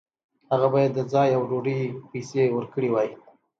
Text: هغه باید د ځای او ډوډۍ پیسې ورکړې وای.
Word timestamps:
هغه 0.51 0.67
باید 0.73 0.91
د 0.95 0.99
ځای 1.13 1.29
او 1.37 1.41
ډوډۍ 1.49 1.79
پیسې 2.11 2.43
ورکړې 2.51 2.89
وای. 2.91 3.09